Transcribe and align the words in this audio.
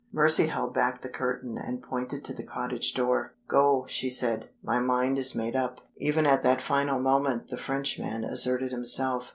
Mercy 0.11 0.47
held 0.47 0.73
back 0.73 1.01
the 1.01 1.09
curtain, 1.09 1.59
and 1.59 1.83
pointed 1.83 2.25
to 2.25 2.33
the 2.33 2.41
cottage 2.41 2.95
door. 2.95 3.35
"Go," 3.47 3.85
she 3.87 4.09
said. 4.09 4.49
"My 4.63 4.79
mind 4.79 5.19
is 5.19 5.35
made 5.35 5.55
up." 5.55 5.79
Even 5.97 6.25
at 6.25 6.41
that 6.41 6.59
final 6.59 6.97
moment 6.99 7.49
the 7.49 7.57
Frenchman 7.59 8.23
asserted 8.23 8.71
himself. 8.71 9.27